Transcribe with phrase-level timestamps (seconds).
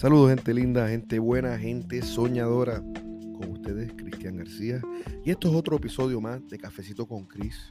[0.00, 2.82] Saludos gente linda, gente buena, gente soñadora.
[3.38, 4.80] Con ustedes, Cristian García.
[5.26, 7.70] Y esto es otro episodio más de Cafecito con Cris.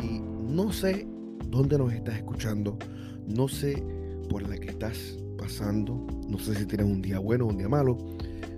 [0.00, 1.08] Y no sé
[1.48, 2.78] dónde nos estás escuchando.
[3.26, 3.82] No sé
[4.30, 6.06] por la que estás pasando.
[6.28, 7.98] No sé si tienes un día bueno o un día malo.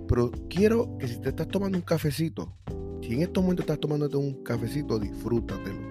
[0.07, 2.53] Pero quiero que si te estás tomando un cafecito,
[3.01, 5.81] si en estos momentos estás tomándote un cafecito, disfrútatelo.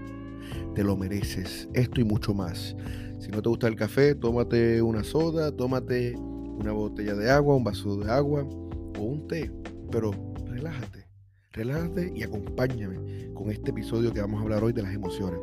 [0.76, 1.68] Te lo mereces.
[1.74, 2.76] Esto y mucho más.
[3.18, 6.14] Si no te gusta el café, tómate una soda, tómate
[6.60, 9.50] una botella de agua, un vaso de agua o un té.
[9.90, 10.12] Pero
[10.46, 11.06] relájate,
[11.52, 15.40] relájate y acompáñame con este episodio que vamos a hablar hoy de las emociones.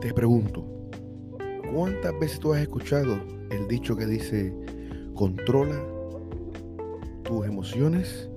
[0.00, 0.66] Te pregunto,
[1.72, 3.20] ¿cuántas veces tú has escuchado
[3.50, 4.54] el dicho que dice,
[5.14, 5.78] controla
[7.22, 8.30] tus emociones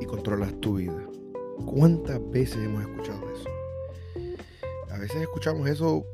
[0.00, 1.08] y controlas tu vida?
[1.64, 3.48] ¿Cuántas veces hemos escuchado eso?
[4.90, 6.04] A veces escuchamos eso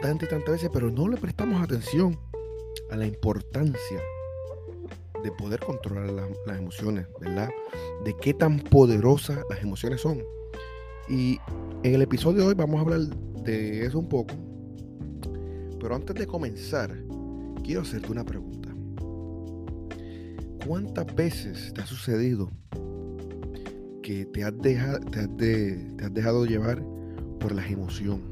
[0.00, 2.18] tantas y tantas veces, pero no le prestamos atención
[2.90, 4.00] a la importancia
[5.22, 7.48] de poder controlar las emociones, ¿verdad?
[8.04, 10.22] De qué tan poderosas las emociones son.
[11.08, 11.38] Y
[11.82, 13.00] en el episodio de hoy vamos a hablar
[13.44, 14.34] de eso un poco.
[15.80, 16.96] Pero antes de comenzar,
[17.64, 18.74] quiero hacerte una pregunta.
[20.66, 22.50] ¿Cuántas veces te ha sucedido
[24.02, 26.82] que te has, dejado, te has, te has dejado llevar
[27.38, 28.24] por las emociones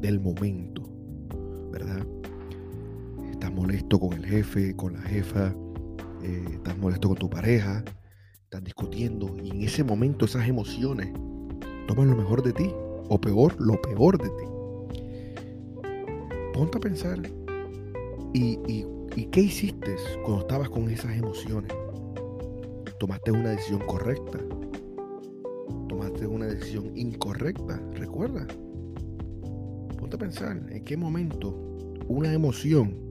[0.00, 0.82] del momento?
[1.72, 2.06] ¿Verdad?
[3.44, 5.54] Estás molesto con el jefe, con la jefa,
[6.22, 7.84] eh, estás molesto con tu pareja,
[8.42, 11.12] estás discutiendo y en ese momento esas emociones
[11.86, 12.70] toman lo mejor de ti
[13.10, 14.44] o peor, lo peor de ti.
[16.54, 17.18] Ponte a pensar
[18.32, 18.58] y,
[19.14, 21.70] y qué hiciste cuando estabas con esas emociones.
[22.98, 24.38] ¿Tomaste una decisión correcta?
[25.90, 27.78] ¿Tomaste una decisión incorrecta?
[27.92, 28.46] Recuerda.
[29.98, 31.54] Ponte a pensar en qué momento
[32.08, 33.03] una emoción.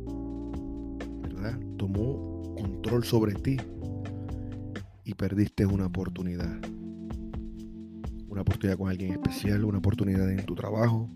[1.84, 3.58] Tomó control sobre ti
[5.04, 6.62] y perdiste una oportunidad
[8.30, 11.10] una oportunidad con alguien especial, una oportunidad en tu trabajo.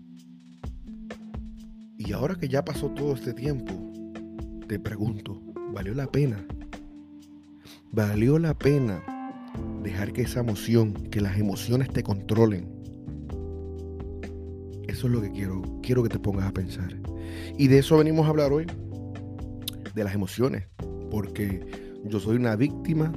[1.96, 3.72] Y ahora que ya pasó todo este tiempo,
[4.68, 5.40] te pregunto,
[5.72, 6.46] ¿valió la pena?
[7.90, 9.02] ¿Valió la pena
[9.82, 12.68] dejar que esa emoción, que las emociones te controlen?
[14.86, 16.94] Eso es lo que quiero, quiero que te pongas a pensar.
[17.56, 18.66] Y de eso venimos a hablar hoy,
[19.98, 20.64] de las emociones,
[21.10, 21.60] porque
[22.04, 23.12] yo soy una víctima,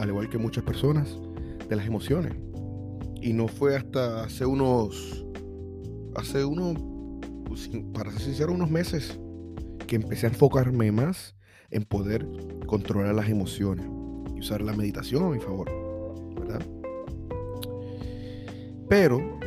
[0.00, 1.18] al igual que muchas personas,
[1.68, 2.34] de las emociones.
[3.22, 5.24] Y no fue hasta hace unos,
[6.16, 6.76] hace unos,
[7.94, 9.18] para ser sincero, unos meses
[9.86, 11.36] que empecé a enfocarme más
[11.70, 12.26] en poder
[12.66, 13.86] controlar las emociones
[14.34, 15.70] y usar la meditación a mi favor,
[16.34, 16.66] ¿verdad?
[18.88, 19.38] Pero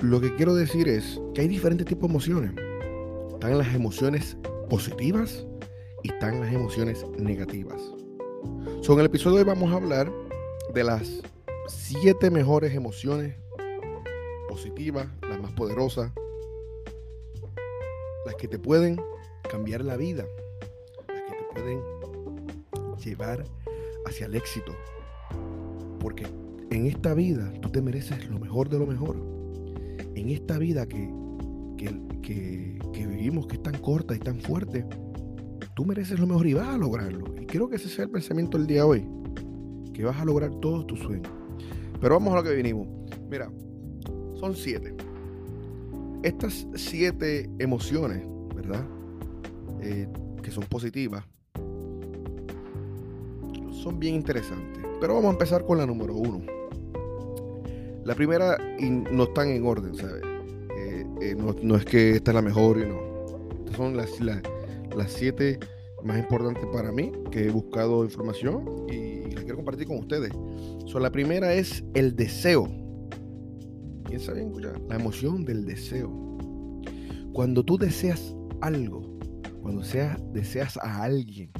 [0.00, 2.52] lo que quiero decir es que hay diferentes tipos de emociones.
[3.32, 4.36] Están las emociones
[4.68, 5.44] positivas
[6.04, 7.80] están las emociones negativas.
[8.82, 10.12] So, en el episodio de hoy vamos a hablar
[10.72, 11.22] de las
[11.66, 13.34] siete mejores emociones
[14.48, 16.12] positivas, las más poderosas,
[18.26, 19.00] las que te pueden
[19.50, 20.26] cambiar la vida,
[21.08, 21.80] las que te pueden
[23.02, 23.44] llevar
[24.06, 24.72] hacia el éxito.
[26.00, 26.26] Porque
[26.70, 29.16] en esta vida tú te mereces lo mejor de lo mejor.
[30.14, 31.10] En esta vida que,
[31.78, 34.86] que, que vivimos, que es tan corta y tan fuerte,
[35.74, 37.34] tú mereces lo mejor y vas a lograrlo.
[37.40, 39.06] Y quiero que ese sea el pensamiento del día de hoy,
[39.92, 41.30] que vas a lograr todos tus sueños.
[42.00, 42.88] Pero vamos a lo que vinimos.
[43.28, 43.50] Mira,
[44.38, 44.94] son siete.
[46.22, 48.24] Estas siete emociones,
[48.54, 48.86] ¿verdad?
[49.80, 50.08] Eh,
[50.42, 51.24] que son positivas,
[53.70, 54.82] son bien interesantes.
[55.00, 56.40] Pero vamos a empezar con la número uno.
[58.04, 60.22] La primera y no están en orden, ¿sabes?
[60.78, 63.00] Eh, eh, no, es que esta es la mejor y no.
[63.58, 64.42] Estas son las, las,
[65.08, 65.58] siete
[66.04, 70.32] más importantes para mí que he buscado información y las quiero compartir con ustedes.
[70.86, 72.68] So, la primera es el deseo.
[74.04, 74.46] ¿Quién sabe
[74.88, 76.10] La emoción del deseo.
[77.32, 79.18] Cuando tú deseas algo,
[79.62, 81.50] cuando seas, deseas a alguien,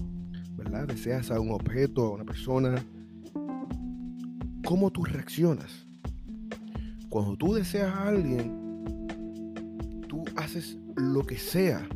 [0.56, 0.86] ¿verdad?
[0.86, 2.76] Deseas a un objeto, a una persona,
[4.64, 5.86] ¿cómo tú reaccionas?
[7.08, 9.06] Cuando tú deseas a alguien,
[10.06, 11.88] tú haces lo que sea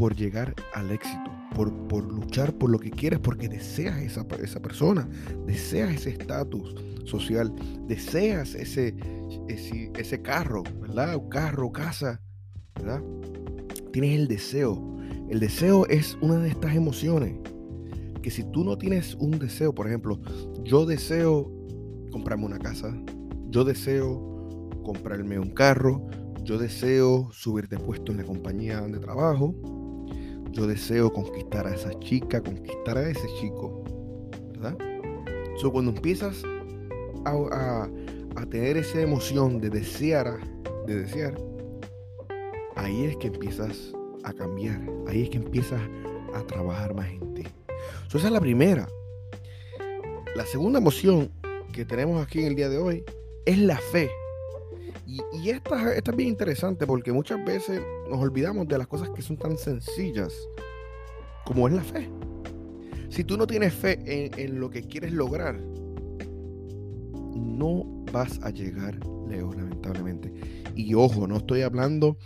[0.00, 4.58] por llegar al éxito, por, por luchar por lo que quieres, porque deseas esa, esa
[4.62, 5.06] persona,
[5.46, 6.74] deseas ese estatus
[7.04, 7.52] social,
[7.86, 8.94] deseas ese,
[9.46, 11.16] ese, ese, carro, ¿verdad?
[11.16, 12.18] Un carro, casa,
[12.76, 13.02] ¿verdad?
[13.92, 14.96] Tienes el deseo.
[15.28, 17.34] El deseo es una de estas emociones
[18.22, 20.18] que si tú no tienes un deseo, por ejemplo,
[20.64, 21.52] yo deseo
[22.10, 22.90] comprarme una casa,
[23.50, 26.06] yo deseo comprarme un carro,
[26.42, 29.54] yo deseo subir de puesto en la compañía donde trabajo,
[30.52, 33.84] yo deseo conquistar a esa chica, conquistar a ese chico,
[34.52, 34.76] ¿verdad?
[35.56, 36.42] So, cuando empiezas
[37.24, 37.88] a,
[38.50, 40.40] tener esa emoción de desear,
[40.86, 41.34] de desear,
[42.74, 43.92] ahí es que empiezas
[44.24, 45.80] a cambiar, ahí es que empiezas
[46.34, 47.42] a trabajar más en ti.
[48.08, 48.88] esa es la primera.
[50.34, 51.30] La segunda emoción
[51.72, 53.04] que tenemos aquí en el día de hoy
[53.44, 54.10] es la fe.
[55.32, 59.22] Y, esta, esta, es bien interesante porque muchas veces nos olvidamos de las cosas que
[59.22, 60.32] son tan sencillas
[61.44, 62.08] como es la fe.
[63.08, 65.60] Si tú no tienes fe en, lo que quieres lograr,
[67.34, 70.32] no vas a llegar lejos, lamentablemente.
[70.76, 72.16] Y ojo, no estoy hablando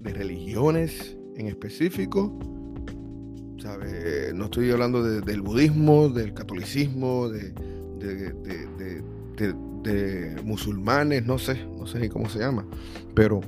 [0.00, 2.38] de religiones en específico.
[3.58, 4.32] ¿sabe?
[4.34, 7.52] No estoy hablando del budismo, del catolicismo, de,
[7.98, 9.54] de,
[10.44, 12.66] musulmanes, no sé, no sé ni cómo se llama.
[13.14, 13.40] Pero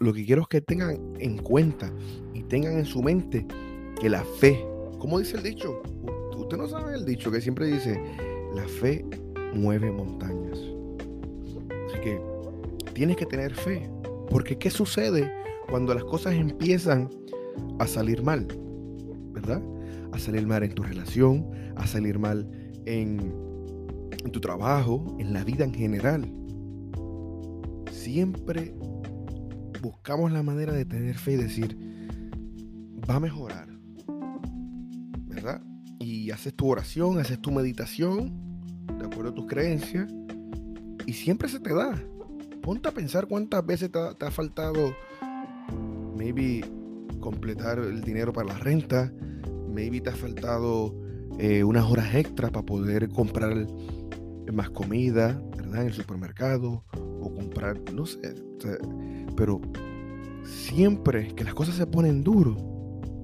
[0.00, 1.92] lo que quiero es que tengan en cuenta
[2.34, 3.46] y tengan en su mente
[4.00, 4.64] que la fe,
[4.98, 5.82] como dice el dicho,
[6.36, 8.00] usted no sabe el dicho que siempre dice,
[8.54, 9.04] la fe
[9.54, 10.58] mueve montañas.
[11.88, 12.20] Así que
[12.94, 13.88] tienes que tener fe,
[14.28, 15.32] porque ¿qué sucede
[15.68, 17.10] cuando las cosas empiezan
[17.78, 18.46] a salir mal?
[19.32, 19.62] ¿Verdad?
[20.12, 22.48] A salir mal en tu relación, a salir mal
[22.86, 23.51] en,
[24.24, 26.32] en tu trabajo, en la vida en general.
[27.90, 28.74] Siempre
[29.80, 31.76] buscamos la manera de tener fe y decir,
[33.08, 33.68] va a mejorar.
[35.26, 35.62] ¿Verdad?
[35.98, 38.32] Y haces tu oración, haces tu meditación,
[38.98, 40.12] de acuerdo a tus creencias,
[41.06, 42.00] y siempre se te da.
[42.62, 44.94] Ponte a pensar cuántas veces te ha, faltado,
[46.16, 46.64] maybe,
[47.20, 49.12] completar el dinero para la renta,
[49.68, 50.94] maybe te ha faltado
[51.38, 53.66] eh, unas horas extras para poder comprar
[54.52, 55.82] más comida, ¿verdad?
[55.82, 58.34] En el supermercado o comprar, no sé,
[59.36, 59.60] pero
[60.44, 62.56] siempre que las cosas se ponen duro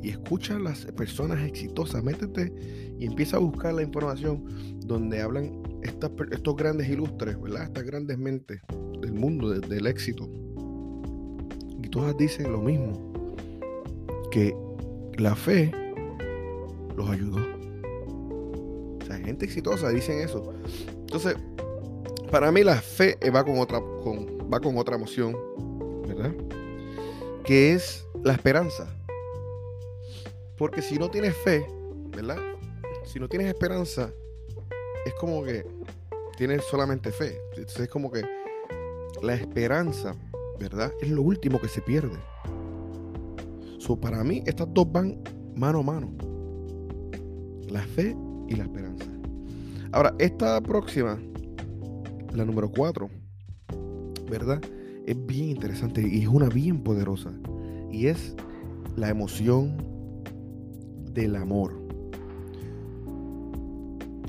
[0.03, 2.53] y escucha a las personas exitosas, métete
[2.99, 4.45] y empieza a buscar la información
[4.87, 7.65] donde hablan estos grandes ilustres, ¿verdad?
[7.65, 8.61] Estas grandes mentes
[9.01, 10.29] del mundo, del éxito.
[11.83, 13.13] Y todas dicen lo mismo,
[14.31, 14.55] que
[15.17, 15.73] la fe
[16.97, 17.39] los ayudó.
[19.01, 20.53] O sea, gente exitosa dicen eso.
[21.09, 21.37] Entonces,
[22.31, 25.35] para mí la fe va con otra, con, va con otra emoción,
[26.07, 26.35] ¿verdad?
[27.45, 28.95] Que es la esperanza.
[30.59, 31.67] Porque si no tienes fe,
[32.15, 32.37] ¿verdad?
[33.07, 34.13] Si no tienes esperanza,
[35.07, 35.65] es como que
[36.37, 37.41] tienes solamente fe.
[37.57, 38.23] es como que
[39.23, 40.15] la esperanza,
[40.61, 40.93] ¿verdad?
[41.01, 42.19] Es lo último que se pierde.
[43.79, 45.23] So, para mí, estas dos van
[45.57, 46.13] mano a mano.
[47.67, 48.15] La fe
[48.47, 49.18] y la esperanza.
[49.91, 51.19] Ahora, esta próxima,
[52.35, 53.09] la número 4,
[54.31, 54.61] ¿verdad?
[55.07, 57.33] Es bien interesante y es una bien poderosa.
[57.91, 58.37] Y es
[58.97, 59.79] la emoción
[61.15, 61.73] del amor.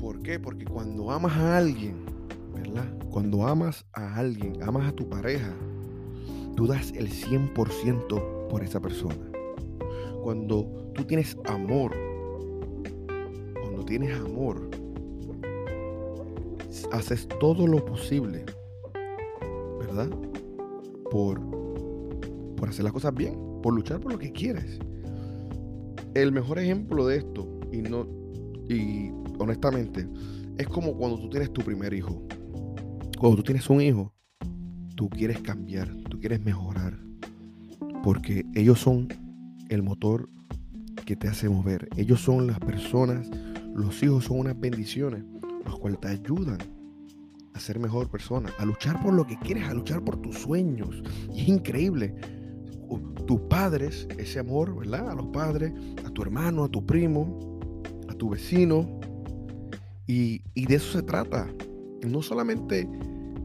[0.00, 0.40] ¿Por qué?
[0.40, 2.06] Porque cuando amas a alguien,
[2.54, 2.86] ¿verdad?
[3.10, 5.52] Cuando amas a alguien, amas a tu pareja,
[6.56, 9.30] tú das el 100% por esa persona.
[10.22, 11.92] Cuando tú tienes amor,
[13.60, 14.79] cuando tienes amor,
[16.92, 18.44] haces todo lo posible,
[19.78, 20.10] ¿verdad?
[21.10, 21.40] Por,
[22.56, 24.78] por hacer las cosas bien, por luchar por lo que quieres.
[26.14, 28.06] El mejor ejemplo de esto, y no,
[28.68, 30.08] y honestamente,
[30.58, 32.22] es como cuando tú tienes tu primer hijo.
[33.18, 34.12] Cuando tú tienes un hijo,
[34.96, 36.98] tú quieres cambiar, tú quieres mejorar,
[38.02, 39.08] porque ellos son
[39.68, 40.28] el motor
[41.04, 41.88] que te hace mover.
[41.96, 43.30] Ellos son las personas,
[43.74, 45.24] los hijos son unas bendiciones,
[45.64, 46.58] los cuales te ayudan
[47.54, 51.02] a ser mejor persona, a luchar por lo que quieres, a luchar por tus sueños.
[51.32, 52.14] Y es increíble.
[53.26, 55.10] Tus padres, ese amor, ¿verdad?
[55.10, 55.72] A los padres,
[56.04, 59.00] a tu hermano, a tu primo, a tu vecino,
[60.10, 61.46] y, de eso se trata.
[62.04, 62.88] No solamente,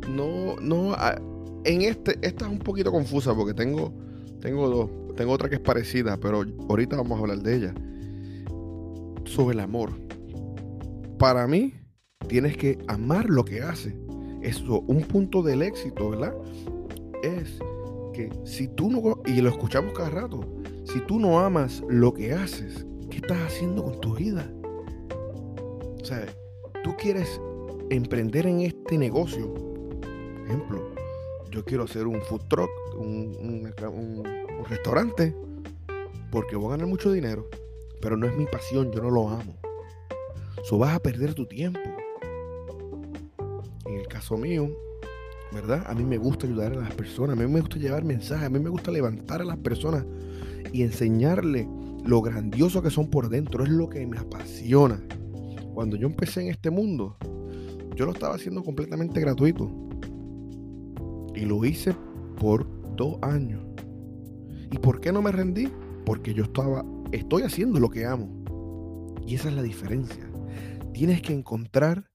[0.10, 0.96] no, no,
[1.64, 3.94] en este, esta es un poquito confusa porque tengo,
[4.42, 4.90] tengo dos.
[5.16, 7.74] Tengo otra que es parecida, pero ahorita vamos a hablar de ella.
[9.26, 9.92] Sobre el amor.
[11.20, 11.74] Para mí,
[12.26, 13.94] tienes que amar lo que haces.
[14.42, 16.36] Eso, un punto del éxito, ¿verdad?
[17.24, 17.58] Es
[18.14, 20.42] que si tú no, y lo escuchamos cada rato,
[20.84, 24.50] si tú no amas lo que haces, ¿qué estás haciendo con tu vida?
[26.02, 26.26] O sea,
[26.84, 27.42] tú quieres
[27.90, 29.54] emprender en este negocio,
[30.46, 30.92] ejemplo,
[31.52, 33.74] yo quiero hacer un food truck, un,
[34.68, 35.36] restaurante,
[36.32, 37.48] porque voy a ganar mucho dinero,
[38.02, 39.56] pero no es mi pasión, yo no lo amo.
[40.64, 41.80] So vas a perder tu tiempo.
[44.16, 44.70] Caso mío,
[45.52, 45.84] ¿verdad?
[45.88, 48.50] A mí me gusta ayudar a las personas, a mí me gusta llevar mensajes, a
[48.50, 50.06] mí me gusta levantar a las personas
[50.72, 51.68] y enseñarle
[52.06, 55.04] lo grandioso que son por dentro, es lo que me apasiona.
[55.74, 57.18] Cuando yo empecé en este mundo,
[57.98, 59.70] yo lo estaba haciendo completamente gratuito.
[61.36, 61.94] Y lo hice
[62.40, 63.66] por dos años.
[64.72, 65.68] ¿Y por qué no me rendí?
[66.06, 69.14] Porque yo estaba, estoy haciendo lo que amo.
[69.28, 70.26] Y esa es la diferencia.
[70.94, 72.10] Tienes que encontrar,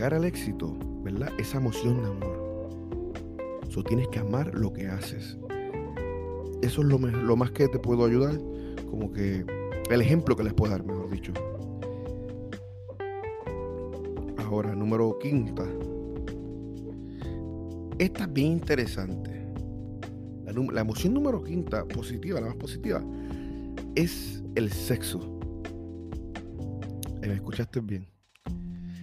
[0.00, 1.28] llegar al éxito, ¿verdad?
[1.38, 2.70] Esa emoción de amor.
[3.68, 5.36] So, tienes que amar lo que haces.
[6.62, 8.40] Eso es lo, más que te puedo ayudar.
[8.90, 9.44] Como que
[9.90, 11.34] el ejemplo que les puedo dar, mejor dicho.
[14.38, 15.66] Ahora, número quinta.
[17.98, 19.52] Esta es bien interesante.
[20.46, 23.04] La, emoción número quinta, positiva, la más positiva,
[23.94, 25.20] es el sexo.
[27.20, 28.08] ¿Me escuchaste bien?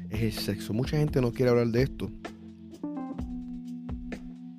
[0.10, 0.74] Es el sexo.
[0.74, 2.10] Mucha gente no quiere hablar de esto.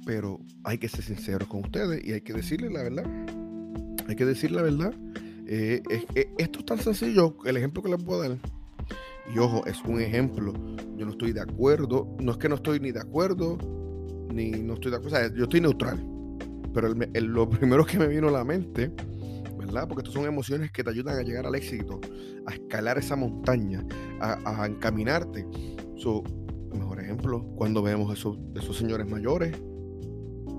[0.04, 3.04] Pero hay que ser sinceros con ustedes y hay que decirles la verdad.
[4.08, 4.94] Hay que decir la verdad.
[5.46, 5.82] Eh,
[6.38, 8.38] esto es tan sencillo, el ejemplo que les puedo dar.
[9.34, 10.52] Y ojo, es un ejemplo.
[10.96, 12.16] Yo no estoy de acuerdo.
[12.20, 13.58] No es que no estoy ni de acuerdo,
[14.32, 15.34] ni no estoy de acuerdo.
[15.34, 16.18] yo estoy neutral
[16.72, 18.92] pero lo primero que me vino a la mente,
[19.68, 22.00] Porque estas son emociones que te ayudan a llegar al éxito,
[22.46, 23.84] a escalar esa montaña,
[24.20, 25.46] a, encaminarte.
[25.96, 26.22] So,
[26.72, 29.56] mejor ejemplo, cuando vemos esos, esos señores mayores,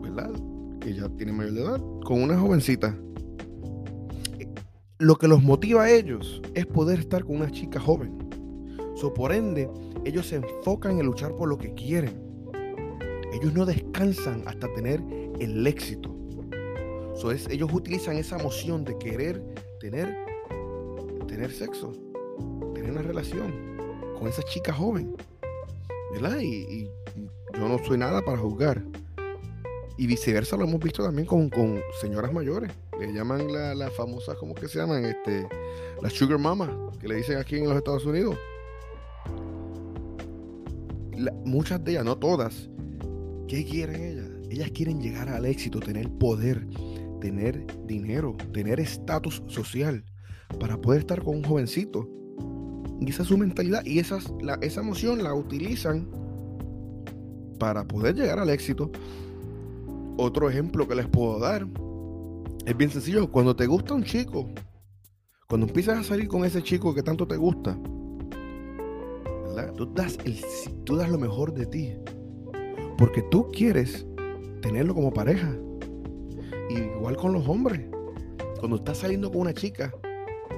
[0.02, 0.32] ¿verdad?
[0.80, 2.96] Que ya tienen mayor edad, con una jovencita.
[5.00, 8.18] Lo que los motiva a ellos es poder estar con una chica joven.
[8.96, 9.70] So, por ende,
[10.06, 12.22] ellos se enfocan en luchar por lo que quieren.
[13.34, 15.02] Ellos no descansan hasta tener
[15.40, 16.19] el éxito.
[17.28, 19.42] Es, ellos utilizan esa emoción de querer
[19.80, 20.16] tener,
[21.28, 21.92] tener sexo,
[22.74, 23.78] tener una relación
[24.18, 25.16] con esa chica joven.
[26.14, 26.40] ¿Verdad?
[26.42, 26.90] Y,
[27.54, 28.82] yo no soy nada para juzgar.
[29.98, 31.52] Y viceversa lo hemos visto también con,
[32.00, 32.72] señoras mayores.
[33.00, 35.04] Le llaman la, la famosa, ¿cómo que se llaman?
[35.04, 35.48] Este,
[36.02, 38.38] la sugar mama, que le dicen aquí en los Estados Unidos.
[41.44, 42.70] muchas de ellas, no todas,
[43.48, 44.30] ¿qué quieren ellas?
[44.50, 46.66] Ellas quieren llegar al éxito, tener poder,
[47.20, 50.04] tener dinero, tener estatus social
[50.60, 52.08] para poder estar con un jovencito.
[53.00, 54.20] Y esa es su mentalidad y esa
[54.80, 56.10] emoción la utilizan
[57.60, 58.92] para poder llegar al éxito.
[60.18, 61.66] Otro ejemplo que les puedo dar
[62.66, 63.32] es bien sencillo.
[63.32, 64.50] Cuando te gusta un chico,
[65.48, 67.78] cuando empiezas a salir con ese chico que tanto te gusta,
[69.76, 70.40] Tú, das el,
[70.86, 71.94] tú das lo mejor de ti.
[72.98, 74.06] Porque tú quieres
[74.62, 75.56] tenerlo como pareja.
[76.70, 77.82] Igual con los hombres.
[78.60, 79.94] Cuando estás saliendo con una chica,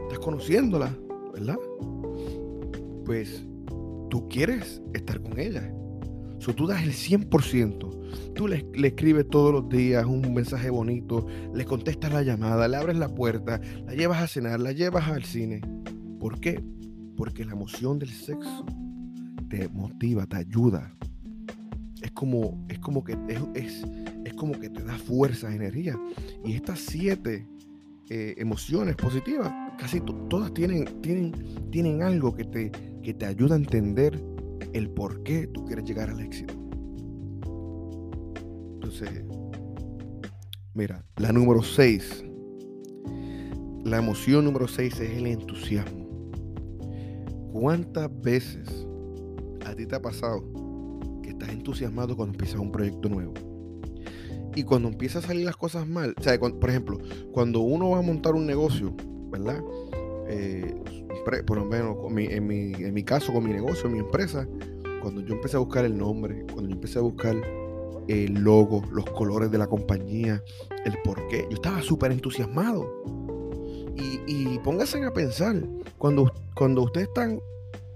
[0.03, 0.95] estás conociéndola,
[1.33, 1.57] ¿verdad?
[3.05, 3.45] Pues
[4.09, 5.73] tú quieres estar con ella.
[6.39, 8.33] So, tú das el 100%.
[8.33, 12.97] Tú le, escribes todos los días un mensaje bonito, le contestas la llamada, le abres
[12.97, 15.61] la puerta, la llevas a cenar, la llevas al cine.
[16.19, 16.61] ¿Por qué?
[17.15, 18.65] Porque la emoción del sexo
[19.49, 20.93] te motiva, te ayuda
[22.01, 23.17] es como, es como que
[23.53, 23.83] es,
[24.41, 26.01] como que te da fuerza, energía.
[26.43, 27.47] Y estas siete
[28.09, 31.31] eh, emociones positivas, casi todas tienen, tienen,
[31.69, 32.71] tienen algo que te,
[33.03, 34.19] que te ayuda a entender
[34.73, 36.55] el por qué tú quieres llegar al éxito.
[38.73, 39.09] Entonces,
[40.73, 42.25] mira, la número seis.
[43.85, 46.31] La emoción número seis es el entusiasmo.
[47.53, 48.87] ¿Cuántas veces
[49.67, 50.61] a ti te ha pasado
[51.41, 53.33] estás entusiasmado cuando empiezas un proyecto nuevo.
[54.55, 56.99] Y cuando empiezan a salir las cosas mal, o sea, por ejemplo,
[57.31, 58.93] cuando uno va a montar un negocio,
[59.29, 59.63] ¿verdad?
[60.27, 60.75] Eh,
[61.45, 62.47] por lo menos en,
[62.93, 64.47] mi, caso, con mi negocio, mi empresa,
[65.01, 67.35] cuando yo empecé a buscar el nombre, cuando yo empecé a buscar
[68.07, 70.43] el logo, los colores de la compañía,
[70.85, 73.03] el por qué, yo estaba súper entusiasmado.
[73.95, 75.55] Y, y pónganse a pensar,
[75.97, 77.39] cuando, cuando ustedes están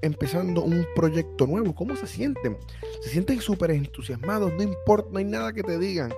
[0.01, 2.57] empezando un proyecto nuevo, ¿cómo se sienten?
[3.01, 6.11] Se sienten súper entusiasmados, no importa, no hay nada que te digan,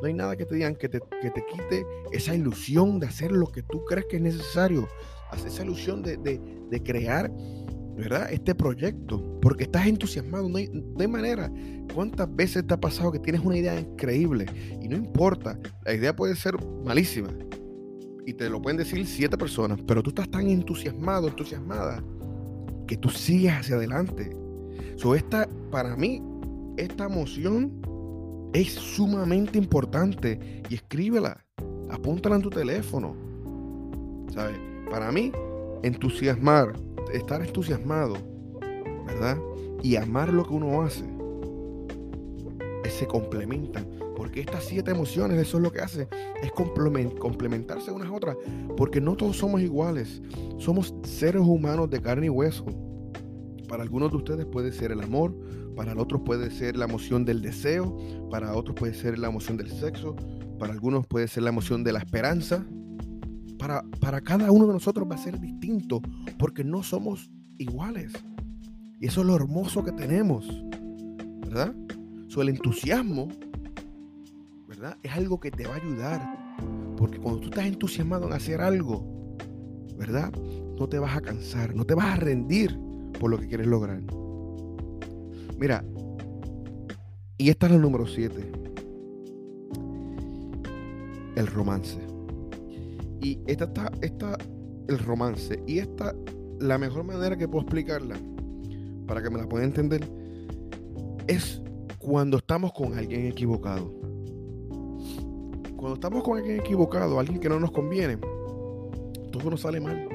[0.00, 3.32] no hay nada que te digan que te, que te quite esa ilusión de hacer
[3.32, 4.88] lo que tú crees que es necesario,
[5.46, 7.32] esa ilusión de, de, crear,
[7.96, 8.30] ¿verdad?
[8.32, 11.50] Este proyecto, porque estás entusiasmado, no hay, manera.
[11.94, 14.46] ¿Cuántas veces te ha pasado que tienes una idea increíble
[14.80, 17.30] y no importa, la idea puede ser malísima?
[18.26, 22.02] Y te lo pueden decir siete personas, pero tú estás tan entusiasmado, entusiasmada,
[22.86, 24.36] que tú sigas hacia adelante.
[24.96, 26.22] So, esta, para mí,
[26.76, 27.82] esta emoción
[28.52, 31.44] es sumamente importante y escríbela,
[31.90, 33.16] apúntala en tu teléfono.
[34.32, 34.58] ¿Sabes?
[34.90, 35.32] Para mí,
[35.82, 36.74] entusiasmar,
[37.12, 38.16] estar entusiasmado,
[39.06, 39.38] ¿verdad?
[39.82, 41.04] Y amar lo que uno hace.
[42.90, 43.88] se complementan.
[44.14, 46.08] Porque estas siete emociones, eso es lo que hace,
[46.42, 48.36] es complementarse unas a otras.
[48.76, 50.22] Porque no todos somos iguales.
[50.58, 52.66] Somos seres humanos de carne y hueso.
[53.66, 55.34] Para algunos de ustedes puede ser el amor,
[55.76, 57.96] para otros puede ser la emoción del deseo,
[58.30, 60.14] para otros puede ser la emoción del sexo,
[60.58, 62.64] para algunos puede ser la emoción de la esperanza.
[63.58, 66.00] Para, para cada uno de nosotros va a ser distinto
[66.38, 68.12] porque no somos iguales.
[69.00, 70.46] Y eso es lo hermoso que tenemos,
[71.40, 71.74] ¿verdad?
[72.28, 73.28] So, el entusiasmo,
[74.68, 74.96] ¿verdad?
[75.02, 76.56] Es algo que te va a ayudar.
[76.96, 79.36] Porque cuando tú estás entusiasmado en hacer algo,
[79.98, 80.32] ¿verdad?
[80.78, 82.78] No te vas a cansar, no te vas a rendir
[83.18, 84.02] por lo que quieres lograr.
[85.62, 85.84] Mira,
[87.38, 88.34] y esta es la número 7.
[91.36, 92.00] El romance.
[93.20, 94.36] Y esta está, esta,
[94.88, 95.62] el romance.
[95.68, 96.16] Y esta,
[96.58, 98.16] la mejor manera que puedo explicarla,
[99.06, 100.04] para que me la pueda entender,
[101.28, 101.62] es
[102.00, 103.88] cuando estamos con alguien equivocado.
[105.76, 108.16] Cuando estamos con alguien equivocado, alguien que no nos conviene,
[109.30, 110.08] todo nos sale mal.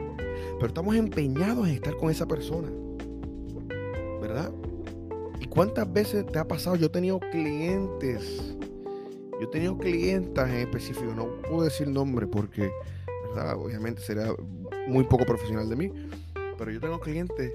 [0.56, 2.68] Pero estamos empeñados en estar con esa persona.
[5.58, 5.74] ¿Verdad?
[5.74, 6.76] ¿Y cuántas veces te ha pasado?
[6.76, 8.56] Yo he tenido clientes,
[9.40, 12.72] yo he tenido clientas en específico, no puedo decir nombre porque.
[13.56, 14.34] Obviamente sería
[14.88, 15.92] muy poco profesional de mí,
[16.58, 17.52] pero yo tengo clientes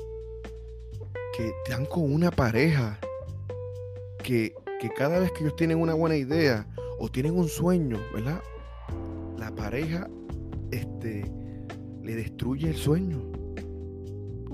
[1.37, 3.01] que están con una pareja
[4.23, 6.69] que, que cada vez que ellos tienen una buena idea
[7.01, 8.41] o tienen un sueño, ¿verdad?
[9.37, 10.09] La pareja
[10.71, 11.29] este,
[12.01, 13.33] le destruye el sueño.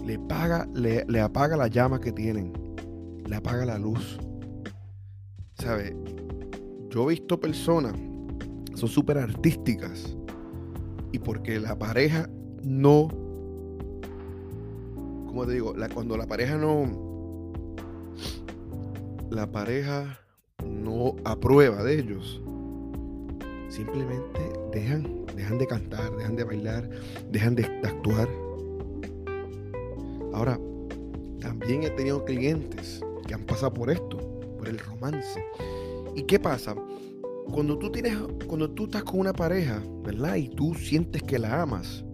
[0.07, 2.68] Le, paga, le, le apaga la llama que tienen
[3.29, 4.19] le apaga la luz.
[5.55, 5.95] ¿Sabe?
[6.89, 7.95] Yo he visto personas,
[8.75, 10.17] son súper artísticas,
[11.13, 12.29] y porque la pareja
[12.63, 13.09] no,
[15.27, 17.53] como te digo, cuando la pareja no,
[19.31, 20.21] la pareja
[20.65, 22.41] no aprueba de ellos,
[23.69, 24.41] simplemente
[24.73, 26.89] dejan, dejan de cantar, dejan de bailar,
[27.31, 28.29] dejan de actuar.
[30.33, 30.59] Ahora,
[31.41, 34.17] también he tenido clientes que han pasado por esto,
[34.59, 35.45] por el romance.
[36.17, 36.75] ¿Y qué pasa?
[37.53, 40.37] Cuando tú tienes, cuando tú estás con una pareja, ¿verdad?
[40.37, 42.05] Y tú sientes que la amas,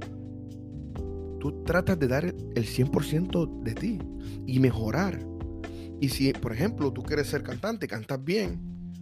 [1.41, 3.99] tú tratas de dar el 100% de ti
[4.47, 5.25] y mejorar.
[6.01, 8.61] Y si, por ejemplo, tú quieres ser cantante, cantas bien,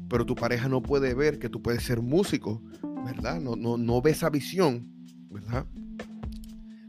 [0.09, 2.63] pero tu pareja no puede ver que tú puedes ser músico,
[3.05, 3.41] ¿verdad?
[3.41, 4.87] No, no, no ve esa visión,
[5.31, 5.67] ¿verdad?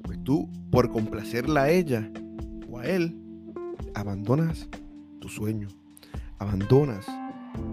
[0.04, 2.12] Pues tú, por complacerla a ella
[2.70, 3.18] o a él,
[3.96, 4.68] abandonas
[5.24, 5.70] tu sueño,
[6.38, 7.06] abandonas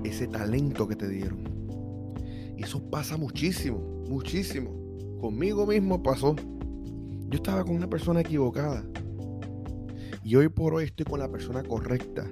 [0.04, 1.42] ese talento que te dieron.
[2.56, 4.70] Y eso pasa muchísimo, muchísimo.
[5.20, 6.36] Conmigo mismo pasó.
[6.36, 8.84] Yo estaba con una persona equivocada.
[10.22, 12.24] Y hoy por hoy estoy con la persona correcta.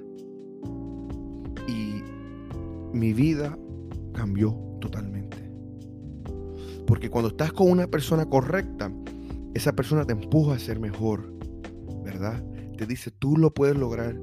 [1.67, 2.01] Y
[2.93, 3.57] mi vida
[4.13, 5.37] cambió totalmente.
[6.87, 8.89] Porque cuando estás con una persona correcta,
[9.53, 11.33] esa persona te empuja a ser mejor.
[12.05, 12.41] ¿Verdad?
[12.77, 14.17] Te dice, tú lo puedes lograr.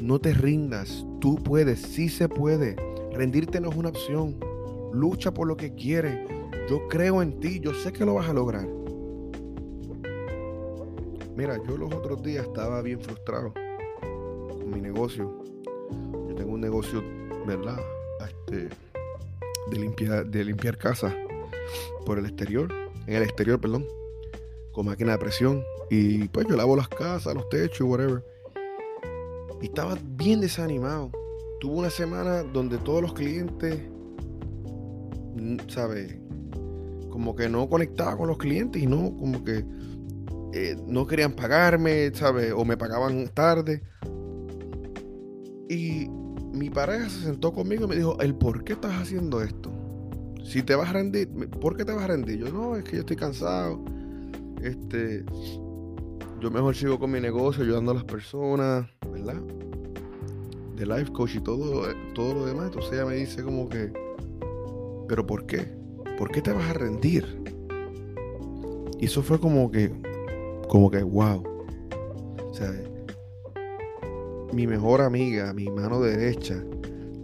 [0.00, 2.76] No te rindas, tú puedes, sí se puede.
[3.12, 4.38] Rendirte no es una opción.
[4.92, 6.18] Lucha por lo que quieres.
[6.68, 8.66] Yo creo en ti, yo sé que lo vas a lograr.
[11.36, 13.52] Mira, yo los otros días estaba bien frustrado
[14.48, 15.44] con mi negocio.
[16.28, 17.02] Yo tengo un negocio,
[17.46, 17.78] ¿verdad?
[18.26, 18.68] Este,
[19.70, 21.14] de limpiar, de limpiar casa
[22.04, 22.72] por el exterior,
[23.06, 23.86] en el exterior, perdón,
[24.72, 25.62] con máquina de presión.
[25.90, 28.35] Y pues yo lavo las casas, los techos, whatever.
[29.60, 31.10] Y estaba bien desanimado.
[31.60, 33.80] Tuvo una semana donde todos los clientes,
[35.36, 36.16] mm, ¿sabes?
[37.10, 39.64] Como que no conectaba con los clientes y no, como que
[40.52, 42.52] eh, no querían pagarme, ¿sabes?
[42.56, 43.82] O me pagaban tarde.
[45.68, 46.08] Y
[46.52, 49.70] mi pareja se sentó conmigo y me dijo, ¿el por qué estás haciendo esto?
[50.44, 51.28] Si te vas a rendir,
[51.60, 52.38] ¿por qué te vas a rendir?
[52.38, 53.84] Yo, no, es que yo estoy cansado.
[54.62, 55.24] Este,
[56.40, 58.86] yo mejor sigo con mi negocio, ayudando a las personas,
[59.34, 61.84] De life coach y todo,
[62.14, 62.66] todo lo demás.
[62.66, 63.92] Entonces ella me dice como que,
[65.08, 65.68] ¿pero por qué?
[66.18, 67.24] ¿Por qué te vas a rendir?
[68.98, 69.92] Y eso fue como que,
[70.68, 71.42] como que, wow.
[72.50, 72.72] O sea,
[74.52, 76.62] mi mejor amiga, mi mano derecha,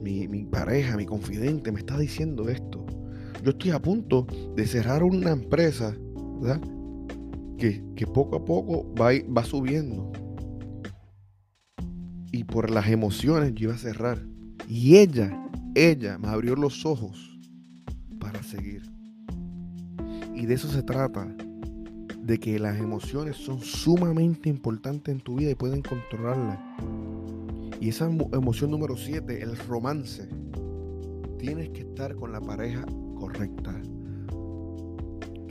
[0.03, 2.85] mi, mi pareja, mi confidente me está diciendo esto.
[3.43, 5.97] Yo estoy a punto de cerrar una empresa,
[6.41, 6.61] ¿verdad?
[7.71, 10.11] que, poco a poco va, va subiendo.
[12.33, 14.27] Y por las emociones yo iba a cerrar.
[14.66, 15.38] Y ella,
[15.75, 17.38] ella me abrió los ojos
[18.18, 18.83] para seguir.
[20.35, 21.29] Y de eso se trata.
[22.18, 26.59] De que las emociones son sumamente importantes en tu vida y pueden controlarlas.
[27.81, 30.29] Y esa emoción número 7, el romance.
[31.38, 33.75] tienes que estar con la pareja correcta.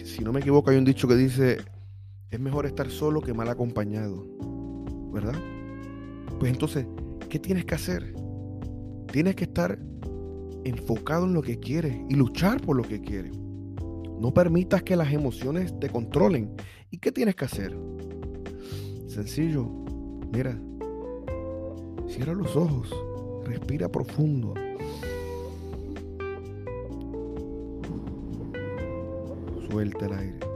[0.03, 1.57] Si no me equivoco, hay un dicho que dice,
[2.29, 4.25] es mejor estar solo que mal acompañado.
[5.11, 5.35] ¿Verdad?
[6.41, 6.87] Pues entonces,
[7.29, 8.15] ¿qué tienes que hacer?
[9.11, 9.77] Tienes que estar
[10.63, 13.37] enfocado en lo que quieres y luchar por lo que quieres.
[13.37, 16.51] No permitas que las emociones te controlen.
[16.89, 17.77] ¿Y qué tienes que hacer?
[19.07, 19.67] Sencillo.
[20.33, 20.59] Mira,
[22.07, 22.89] cierra los ojos,
[23.45, 24.55] respira profundo.
[29.69, 30.50] Suelta el aire.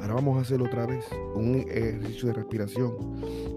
[0.00, 2.94] Ahora vamos a hacerlo otra vez, un ejercicio de respiración.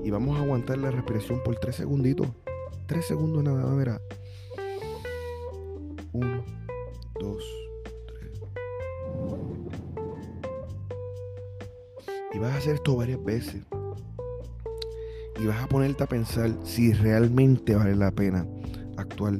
[0.04, 2.28] Y vamos a aguantar la respiración por tres segunditos.
[2.86, 4.02] Tres segundos nada más, mira.
[6.12, 6.44] Uno,
[7.20, 7.44] dos,
[8.06, 8.42] tres.
[12.34, 13.64] Y vas a hacer esto varias veces.
[15.42, 18.46] Y vas a ponerte a pensar si realmente vale la pena
[18.98, 19.40] actuar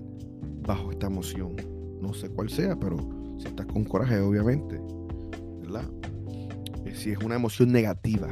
[0.66, 1.56] bajo esta emoción.
[2.02, 2.98] No sé cuál sea, pero
[3.38, 4.80] si estás con coraje, obviamente.
[6.94, 8.30] Si es una emoción negativa.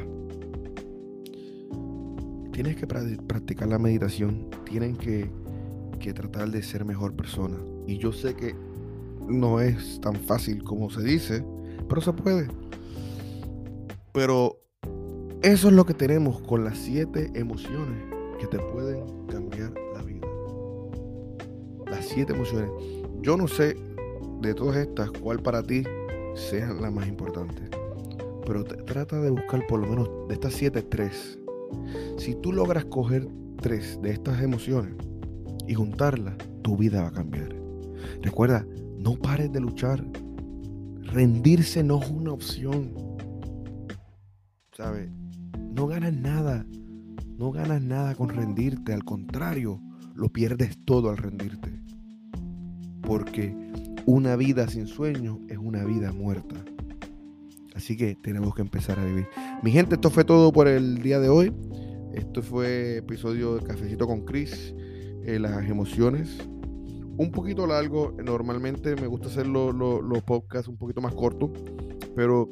[2.52, 4.48] Tienes que practicar la meditación.
[4.64, 5.30] Tienen que,
[6.00, 7.58] que tratar de ser mejor persona.
[7.86, 8.54] Y yo sé que
[9.28, 11.44] no es tan fácil como se dice,
[11.88, 12.48] pero se puede.
[14.12, 14.58] Pero
[15.42, 18.04] eso es lo que tenemos con las siete emociones
[18.38, 20.26] que te pueden cambiar la vida.
[21.90, 22.70] Las siete emociones.
[23.22, 23.76] Yo no sé
[24.40, 25.84] de todas estas cuál para ti
[26.34, 27.71] sea la más importante.
[28.46, 31.38] Pero trata de buscar por lo menos de estas siete, tres.
[32.18, 33.26] Si tú logras coger
[33.60, 34.94] tres de estas emociones
[35.66, 37.54] y juntarlas, tu vida va a cambiar.
[38.20, 38.66] Recuerda,
[38.98, 40.04] no pares de luchar.
[41.02, 42.92] Rendirse no es una opción.
[44.72, 45.10] ¿Sabes?
[45.74, 46.66] No ganas nada.
[47.38, 48.92] No ganas nada con rendirte.
[48.92, 49.80] Al contrario,
[50.14, 51.70] lo pierdes todo al rendirte.
[53.02, 53.54] Porque
[54.06, 56.64] una vida sin sueño es una vida muerta.
[57.74, 59.26] Así que tenemos que empezar a vivir.
[59.62, 61.52] Mi gente, esto fue todo por el día de hoy.
[62.14, 64.74] Esto fue episodio de Cafecito con Chris.
[65.24, 66.38] Eh, las emociones
[67.16, 68.14] un poquito largo.
[68.22, 71.50] Normalmente me gusta hacer los podcasts un poquito más cortos.
[72.14, 72.48] Pero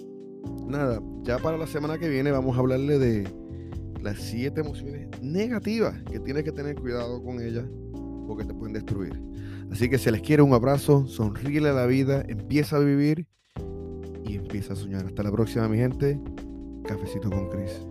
[0.67, 3.29] nada, ya para la semana que viene vamos a hablarle de
[4.03, 7.67] las siete emociones negativas que tienes que tener cuidado con ellas
[8.27, 9.21] porque te pueden destruir.
[9.71, 13.27] Así que si les quiere un abrazo, sonríele a la vida, empieza a vivir
[14.51, 15.07] empieza a soñar.
[15.07, 16.21] Hasta la próxima, mi gente.
[16.85, 17.90] Cafecito con Chris.